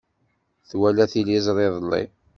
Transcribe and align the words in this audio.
Twala 0.69 1.05
tiliẓri 1.11 1.65
iḍelli. 1.67 2.03